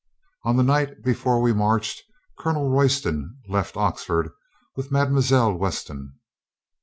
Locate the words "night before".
0.63-1.39